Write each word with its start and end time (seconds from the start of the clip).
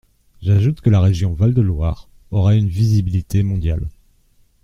J’ajoute 0.41 0.81
que 0.81 0.89
la 0.89 0.99
région 0.99 1.33
Val-de-Loire 1.33 2.09
aurait 2.31 2.57
une 2.57 2.67
visibilité 2.69 3.43
mondiale. 3.43 3.87